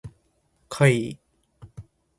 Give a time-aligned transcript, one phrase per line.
[0.67, 1.19] 怪異